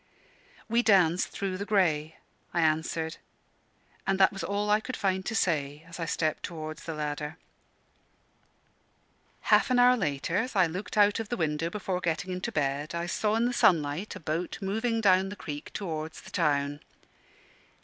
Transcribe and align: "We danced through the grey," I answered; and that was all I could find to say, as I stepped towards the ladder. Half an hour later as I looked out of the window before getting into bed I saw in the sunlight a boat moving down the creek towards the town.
"We 0.67 0.81
danced 0.81 1.27
through 1.29 1.59
the 1.59 1.63
grey," 1.65 2.15
I 2.55 2.61
answered; 2.61 3.17
and 4.07 4.17
that 4.19 4.33
was 4.33 4.43
all 4.43 4.71
I 4.71 4.79
could 4.79 4.97
find 4.97 5.23
to 5.27 5.35
say, 5.35 5.85
as 5.87 5.99
I 5.99 6.05
stepped 6.05 6.41
towards 6.41 6.85
the 6.85 6.95
ladder. 6.95 7.37
Half 9.53 9.69
an 9.69 9.77
hour 9.77 9.95
later 9.95 10.37
as 10.37 10.55
I 10.55 10.65
looked 10.65 10.97
out 10.97 11.19
of 11.19 11.29
the 11.29 11.37
window 11.37 11.69
before 11.69 11.99
getting 12.01 12.31
into 12.33 12.51
bed 12.51 12.95
I 12.95 13.05
saw 13.05 13.35
in 13.35 13.45
the 13.45 13.53
sunlight 13.53 14.15
a 14.15 14.19
boat 14.19 14.57
moving 14.59 15.01
down 15.01 15.29
the 15.29 15.35
creek 15.35 15.69
towards 15.75 16.21
the 16.21 16.31
town. 16.31 16.79